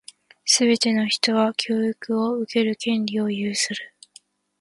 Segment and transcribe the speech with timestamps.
[0.45, 3.93] すべて人は、教育を受ける権利を有する。